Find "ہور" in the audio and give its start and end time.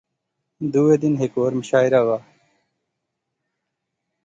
1.37-1.51